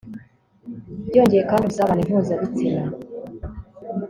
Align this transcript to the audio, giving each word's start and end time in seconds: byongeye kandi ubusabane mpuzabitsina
byongeye 1.07 1.43
kandi 1.49 1.63
ubusabane 1.65 2.01
mpuzabitsina 2.07 2.81